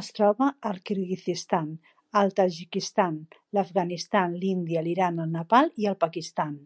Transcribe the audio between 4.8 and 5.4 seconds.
l'Iran, el